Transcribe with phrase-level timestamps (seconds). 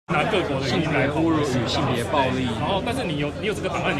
[0.09, 2.47] 性別侮辱與性別暴力